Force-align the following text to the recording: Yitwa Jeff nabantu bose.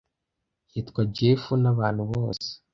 Yitwa 0.71 1.01
Jeff 1.15 1.43
nabantu 1.61 2.03
bose. 2.11 2.49